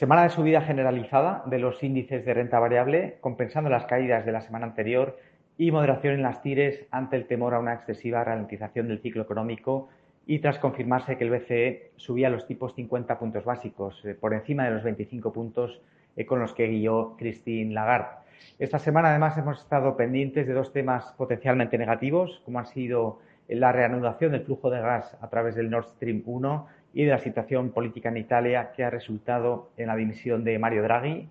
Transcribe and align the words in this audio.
Semana 0.00 0.22
de 0.22 0.30
subida 0.30 0.62
generalizada 0.62 1.42
de 1.44 1.58
los 1.58 1.82
índices 1.82 2.24
de 2.24 2.32
renta 2.32 2.58
variable, 2.58 3.18
compensando 3.20 3.68
las 3.68 3.84
caídas 3.84 4.24
de 4.24 4.32
la 4.32 4.40
semana 4.40 4.64
anterior 4.64 5.18
y 5.58 5.70
moderación 5.72 6.14
en 6.14 6.22
las 6.22 6.40
tires 6.40 6.86
ante 6.90 7.16
el 7.16 7.26
temor 7.26 7.52
a 7.52 7.58
una 7.58 7.74
excesiva 7.74 8.24
ralentización 8.24 8.88
del 8.88 9.02
ciclo 9.02 9.20
económico 9.20 9.90
y 10.26 10.38
tras 10.38 10.58
confirmarse 10.58 11.18
que 11.18 11.24
el 11.24 11.28
BCE 11.28 11.90
subía 11.96 12.30
los 12.30 12.46
tipos 12.46 12.74
50 12.76 13.18
puntos 13.18 13.44
básicos, 13.44 14.02
eh, 14.06 14.14
por 14.14 14.32
encima 14.32 14.64
de 14.64 14.70
los 14.70 14.82
25 14.84 15.34
puntos 15.34 15.82
eh, 16.16 16.24
con 16.24 16.40
los 16.40 16.54
que 16.54 16.68
guió 16.68 17.14
Christine 17.18 17.74
Lagarde. 17.74 18.20
Esta 18.58 18.78
semana 18.78 19.10
además 19.10 19.36
hemos 19.36 19.60
estado 19.60 19.98
pendientes 19.98 20.46
de 20.46 20.54
dos 20.54 20.72
temas 20.72 21.12
potencialmente 21.18 21.76
negativos, 21.76 22.40
como 22.46 22.58
han 22.58 22.68
sido 22.68 23.18
la 23.48 23.72
reanudación 23.72 24.32
del 24.32 24.44
flujo 24.44 24.70
de 24.70 24.80
gas 24.80 25.14
a 25.20 25.28
través 25.28 25.56
del 25.56 25.68
Nord 25.68 25.90
Stream 25.96 26.22
1 26.24 26.79
y 26.92 27.04
de 27.04 27.10
la 27.10 27.18
situación 27.18 27.70
política 27.70 28.08
en 28.08 28.16
Italia 28.16 28.72
que 28.74 28.84
ha 28.84 28.90
resultado 28.90 29.70
en 29.76 29.86
la 29.88 29.96
dimisión 29.96 30.44
de 30.44 30.58
Mario 30.58 30.82
Draghi 30.82 31.12
eh, 31.12 31.28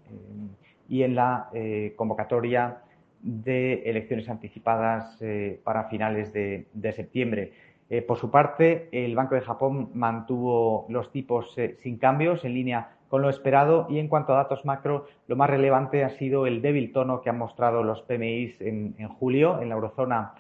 y 0.88 1.04
en 1.04 1.16
la 1.16 1.50
eh, 1.54 1.94
convocatoria 1.96 2.78
de 3.22 3.84
elecciones 3.86 4.30
anticipadas 4.30 5.18
eh, 5.22 5.60
para 5.64 5.86
finales 5.86 6.32
de, 6.32 6.94
septiembre. 6.94 7.52
por 8.08 8.18
su 8.18 8.32
parte, 8.32 8.88
el 8.92 9.14
Banco 9.16 9.36
de 9.36 9.42
Japón 9.42 9.90
mantuvo 9.94 10.86
los 10.90 11.12
tipos 11.12 11.54
sin 11.80 11.98
cambios, 11.98 12.46
en 12.46 12.54
línea 12.54 12.92
con 13.10 13.22
lo 13.22 13.30
esperado, 13.30 13.88
y 13.90 14.00
en 14.00 14.08
cuanto 14.08 14.34
a 14.34 14.38
datos 14.38 14.64
macro, 14.64 15.08
lo 15.28 15.36
más 15.36 15.50
relevante 15.50 16.04
ha 16.04 16.10
sido 16.12 16.48
el 16.48 16.62
débil 16.62 16.94
tono 16.94 17.22
que 17.22 17.30
han 17.30 17.38
mostrado 17.38 17.84
los 17.84 18.02
PMIs 18.04 18.62
en, 18.62 18.96
en 18.98 19.10
julio. 19.10 19.60
En 19.62 19.70
la 19.70 19.76
eurozona 19.76 20.34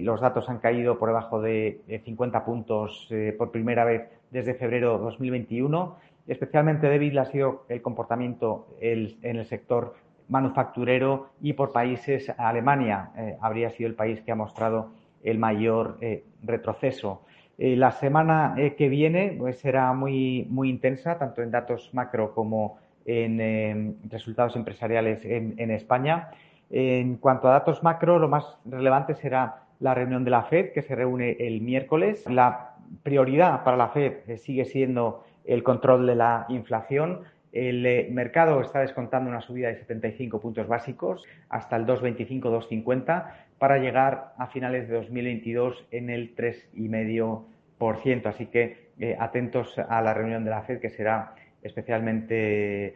los 0.00 0.20
datos 0.20 0.48
han 0.48 0.58
caído 0.58 0.98
por 0.98 1.10
debajo 1.10 1.40
de 1.40 2.00
50 2.04 2.44
puntos 2.44 3.08
por 3.36 3.50
primera 3.50 3.84
vez 3.84 4.08
desde 4.30 4.54
febrero 4.54 4.96
de 4.96 5.04
2021. 5.04 5.96
Especialmente 6.26 6.88
débil 6.88 7.18
ha 7.18 7.26
sido 7.26 7.64
el 7.68 7.82
comportamiento 7.82 8.68
en 8.80 9.36
el 9.36 9.44
sector 9.44 9.94
manufacturero 10.28 11.30
y 11.40 11.52
por 11.52 11.72
países, 11.72 12.32
Alemania 12.36 13.10
eh, 13.16 13.36
habría 13.40 13.70
sido 13.70 13.88
el 13.88 13.94
país 13.94 14.20
que 14.22 14.32
ha 14.32 14.34
mostrado 14.34 14.90
el 15.22 15.38
mayor 15.38 15.98
eh, 16.00 16.24
retroceso. 16.42 17.22
Eh, 17.58 17.76
la 17.76 17.90
semana 17.90 18.54
que 18.76 18.88
viene 18.88 19.34
pues, 19.38 19.58
será 19.58 19.92
muy, 19.92 20.48
intensa, 20.64 21.18
tanto 21.18 21.42
en 21.42 21.50
datos 21.50 21.90
macro 21.94 22.34
como 22.34 22.78
en 23.06 23.96
resultados 24.10 24.56
empresariales 24.56 25.24
en, 25.24 25.70
España. 25.70 26.30
En 26.70 27.18
cuanto 27.18 27.46
a 27.46 27.52
datos 27.52 27.84
macro, 27.84 28.18
lo 28.18 28.28
más 28.28 28.58
relevante 28.64 29.14
será 29.14 29.65
la 29.80 29.94
reunión 29.94 30.24
de 30.24 30.30
la 30.30 30.42
FED, 30.44 30.72
que 30.72 30.82
se 30.82 30.94
reúne 30.94 31.36
el 31.38 31.60
miércoles. 31.60 32.24
La 32.28 32.74
prioridad 33.02 33.64
para 33.64 33.76
la 33.76 33.88
Fed 33.88 34.36
sigue 34.38 34.64
siendo 34.64 35.24
el 35.44 35.62
control 35.62 36.06
de 36.06 36.14
la 36.14 36.46
inflación. 36.48 37.22
El 37.52 37.86
eh, 37.86 38.08
mercado 38.10 38.60
está 38.60 38.80
descontando 38.80 39.30
una 39.30 39.40
subida 39.40 39.68
de 39.68 39.76
75 39.76 40.40
puntos 40.40 40.66
básicos 40.68 41.24
hasta 41.48 41.76
el 41.76 41.86
2,25-2,50 41.86 43.30
para 43.58 43.78
llegar 43.78 44.34
a 44.36 44.48
finales 44.48 44.88
de 44.88 44.94
2022 44.96 45.86
en 45.90 46.10
el 46.10 46.34
3,5%. 46.36 48.26
Así 48.26 48.46
que 48.46 48.90
eh, 48.98 49.16
atentos 49.18 49.78
a 49.78 50.02
la 50.02 50.14
reunión 50.14 50.44
de 50.44 50.50
la 50.50 50.62
Fed 50.62 50.80
que 50.80 50.90
será 50.90 51.34
especialmente 51.66 52.94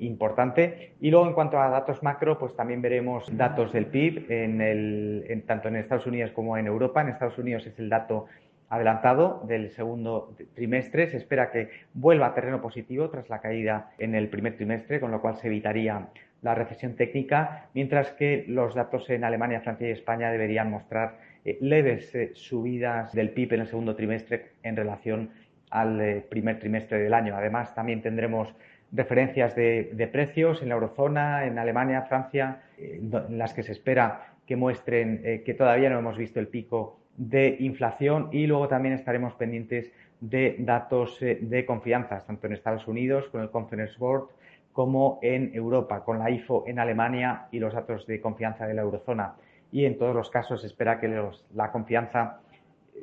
importante. 0.00 0.92
Y 1.00 1.10
luego, 1.10 1.26
en 1.26 1.32
cuanto 1.32 1.58
a 1.58 1.68
datos 1.68 2.02
macro, 2.02 2.38
pues 2.38 2.54
también 2.54 2.82
veremos 2.82 3.24
datos 3.36 3.72
del 3.72 3.86
PIB 3.86 4.26
en 4.30 5.42
tanto 5.46 5.68
en 5.68 5.76
Estados 5.76 6.06
Unidos 6.06 6.30
como 6.32 6.58
en 6.58 6.66
Europa. 6.66 7.00
En 7.00 7.08
Estados 7.08 7.38
Unidos 7.38 7.66
es 7.66 7.78
el 7.78 7.88
dato 7.88 8.26
adelantado 8.72 9.44
del 9.46 9.70
segundo 9.70 10.34
trimestre. 10.54 11.06
Se 11.06 11.18
espera 11.18 11.50
que 11.50 11.68
vuelva 11.92 12.28
a 12.28 12.34
terreno 12.34 12.62
positivo 12.62 13.10
tras 13.10 13.28
la 13.28 13.38
caída 13.38 13.90
en 13.98 14.14
el 14.14 14.28
primer 14.28 14.56
trimestre, 14.56 14.98
con 14.98 15.10
lo 15.10 15.20
cual 15.20 15.36
se 15.36 15.48
evitaría 15.48 16.08
la 16.40 16.54
recesión 16.54 16.96
técnica, 16.96 17.68
mientras 17.74 18.12
que 18.12 18.46
los 18.48 18.74
datos 18.74 19.08
en 19.10 19.24
Alemania, 19.24 19.60
Francia 19.60 19.88
y 19.88 19.92
España 19.92 20.30
deberían 20.30 20.70
mostrar 20.70 21.18
eh, 21.44 21.58
leves 21.60 22.14
eh, 22.14 22.30
subidas 22.34 23.12
del 23.12 23.30
PIB 23.30 23.52
en 23.54 23.60
el 23.60 23.66
segundo 23.66 23.94
trimestre 23.94 24.52
en 24.62 24.74
relación 24.74 25.30
al 25.72 26.00
eh, 26.00 26.26
primer 26.28 26.58
trimestre 26.58 26.98
del 26.98 27.14
año. 27.14 27.36
Además, 27.36 27.74
también 27.74 28.02
tendremos 28.02 28.54
referencias 28.92 29.56
de, 29.56 30.08
precios 30.12 30.62
en 30.62 30.68
la 30.68 30.74
eurozona, 30.74 31.46
en 31.46 31.58
Alemania, 31.58 32.02
Francia, 32.02 32.62
en 32.78 33.38
las 33.38 33.54
que 33.54 33.62
se 33.62 33.72
espera 33.72 34.34
que 34.46 34.54
muestren 34.54 35.42
que 35.46 35.54
todavía 35.54 35.88
no 35.88 35.98
hemos 35.98 36.18
visto 36.18 36.38
el 36.40 36.48
pico 36.48 36.98
de 37.16 37.56
inflación 37.60 38.28
y 38.32 38.46
luego 38.46 38.68
también 38.68 38.94
estaremos 38.94 39.34
pendientes 39.34 39.92
de 40.22 40.56
datos 40.60 41.20
eh, 41.20 41.38
de 41.40 41.66
confianza, 41.66 42.24
tanto 42.24 42.46
en 42.46 42.52
Estados 42.52 42.86
Unidos 42.86 43.28
con 43.28 43.42
el 43.42 43.50
Conference 43.50 43.96
Board 43.98 44.28
como 44.72 45.18
en 45.20 45.50
Europa, 45.54 46.02
con 46.04 46.18
la 46.18 46.30
IFO 46.30 46.64
en 46.66 46.78
Alemania 46.78 47.48
y 47.50 47.58
los 47.58 47.74
datos 47.74 48.06
de 48.06 48.20
confianza 48.20 48.66
de 48.66 48.72
la 48.74 48.82
eurozona. 48.82 49.34
Y 49.70 49.84
en 49.84 49.98
todos 49.98 50.14
los 50.14 50.30
casos 50.30 50.62
se 50.62 50.68
espera 50.68 50.98
que 50.98 51.08
la 51.54 51.72
confianza 51.72 52.40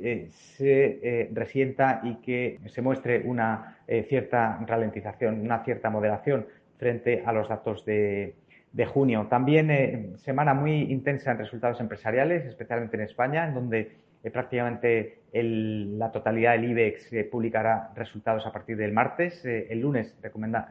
eh, 0.02 0.28
se 0.30 1.00
eh, 1.02 1.30
resienta 1.34 2.02
y 2.04 2.16
que 2.16 2.60
se 2.68 2.82
muestre 2.82 3.24
una 3.26 3.78
cierta 4.08 4.64
ralentización, 4.68 5.42
una 5.42 5.64
cierta 5.64 5.90
moderación 5.90 6.46
frente 6.80 7.22
a 7.26 7.34
los 7.34 7.48
datos 7.48 7.86
de, 7.86 8.34
junio. 8.88 9.28
También 9.30 9.70
eh, 9.70 10.10
semana 10.16 10.54
muy 10.54 10.84
intensa 10.84 11.32
en 11.32 11.38
resultados 11.38 11.80
empresariales, 11.82 12.46
especialmente 12.46 12.96
en 12.96 13.04
España, 13.04 13.46
en 13.46 13.54
donde 13.54 13.92
eh, 14.24 14.32
prácticamente 14.32 15.20
la 15.34 16.12
totalidad 16.12 16.54
del 16.54 16.72
IBEX 16.72 17.14
eh, 17.14 17.24
publicará 17.26 17.92
resultados 17.96 18.48
a 18.48 18.52
partir 18.52 18.78
del 18.78 18.94
martes. 18.94 19.44
el 19.46 19.80
lunes 19.82 20.16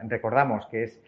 recordamos 0.07 0.65
que 0.67 0.83
es 0.83 0.99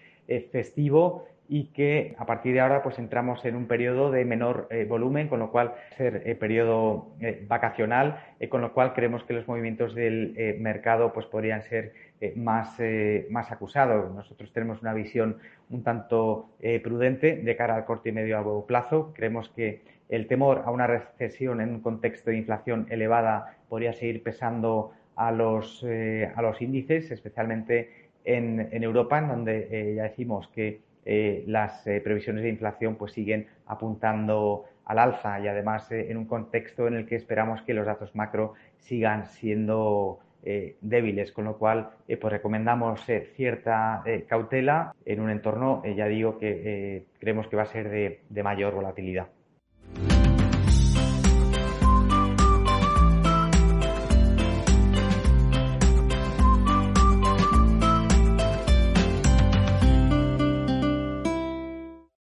festivo 0.51 1.25
y 1.53 1.66
que 1.66 2.16
a 2.17 2.25
partir 2.25 2.53
de 2.53 2.62
ahora 2.62 2.81
pues 2.81 2.97
entramos 2.97 3.44
en 3.44 3.57
un 3.57 3.67
periodo 3.67 4.09
de 4.09 4.23
menor 4.23 4.69
volumen, 4.88 5.28
con 5.28 5.39
lo 5.39 5.51
cual 5.51 5.73
ser 5.97 6.39
periodo 6.39 7.09
vacacional, 7.47 8.23
con 8.50 8.62
lo 8.62 8.73
cual 8.73 8.94
creemos 8.94 9.25
que 9.25 9.34
los 9.34 9.45
movimientos 9.50 9.94
del 9.94 10.34
mercado 10.62 11.12
pues 11.12 11.25
podrían 11.25 11.62
ser 11.63 11.91
eh, 12.23 12.34
más, 12.35 12.79
eh, 12.79 13.25
más 13.31 13.51
acusado. 13.51 14.13
Nosotros 14.13 14.53
tenemos 14.53 14.79
una 14.84 14.94
visión 14.94 15.38
un 15.72 15.84
tanto 15.84 16.51
eh, 16.59 16.79
prudente 16.79 17.38
de 17.38 17.56
cara 17.56 17.75
al 17.75 17.85
corto 17.85 18.09
y 18.09 18.12
medio 18.12 18.38
a 18.38 18.68
plazo. 18.68 19.12
Creemos 19.16 19.50
que 19.50 19.81
el 20.07 20.28
temor 20.28 20.62
a 20.63 20.69
una 20.69 20.85
recesión 20.85 21.62
en 21.62 21.69
un 21.69 21.79
contexto 21.81 22.29
de 22.29 22.38
inflación 22.38 22.85
elevada 22.91 23.57
podría 23.68 23.94
seguir 23.94 24.22
pesando 24.22 24.91
a 25.16 25.31
los, 25.31 25.83
a 25.83 26.41
los 26.41 26.62
índices, 26.62 27.09
especialmente 27.09 28.09
en, 28.23 28.69
en 28.72 28.83
Europa, 28.83 29.18
en 29.18 29.28
donde 29.28 29.94
ya 29.95 30.03
decimos 30.03 30.47
que 30.50 30.81
las 31.03 31.81
previsiones 31.84 32.44
de 32.44 32.50
inflación 32.50 32.95
pues 32.95 33.13
siguen 33.13 33.47
apuntando 33.66 34.66
al 34.85 35.00
alza 35.00 35.39
y 35.39 35.47
además 35.47 35.91
en 35.91 36.17
un 36.17 36.25
contexto 36.25 36.88
en 36.88 36.95
el 36.95 37.06
que 37.07 37.16
esperamos 37.16 37.62
que 37.63 37.73
los 37.73 37.85
datos 37.85 38.16
macro 38.16 38.53
sigan 38.78 39.25
siendo 39.25 40.19
eh, 40.44 40.78
débiles, 40.81 41.31
con 41.31 41.45
lo 41.45 41.57
cual 41.57 41.91
eh, 42.07 42.17
pues 42.17 42.34
recomendamos 42.34 43.07
eh, 43.09 43.31
cierta 43.35 44.03
cautela 44.28 44.95
en 45.06 45.19
un 45.19 45.29
entorno, 45.29 45.84
ya 45.85 46.07
digo, 46.07 46.39
que 46.39 47.06
creemos 47.19 47.47
que 47.47 47.56
va 47.56 47.63
a 47.63 47.68
ser 47.68 48.19
de 48.28 48.44
mayor 48.44 48.73
volatilidad. 48.73 49.28